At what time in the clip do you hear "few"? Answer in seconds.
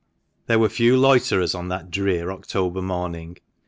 0.67-0.97